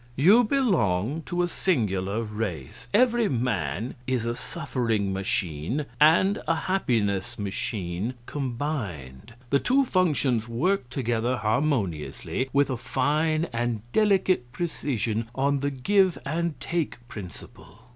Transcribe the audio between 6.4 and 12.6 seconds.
a happiness machine combined. The two functions work together harmoniously,